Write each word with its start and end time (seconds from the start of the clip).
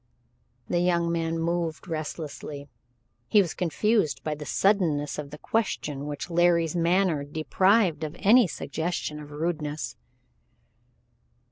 The 0.67 0.79
young 0.79 1.11
man 1.11 1.37
moved 1.37 1.87
restlessly. 1.87 2.67
He 3.27 3.39
was 3.39 3.53
confused 3.53 4.23
by 4.23 4.33
the 4.33 4.47
suddenness 4.47 5.19
of 5.19 5.29
the 5.29 5.37
question, 5.37 6.07
which 6.07 6.27
Larry's 6.31 6.75
manner 6.75 7.23
deprived 7.23 8.03
of 8.03 8.15
any 8.17 8.47
suggestion 8.47 9.19
of 9.19 9.29
rudeness. 9.29 9.95